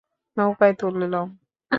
নৌকায় 0.37 0.73
তুলে 0.79 1.07
লও। 1.07 1.25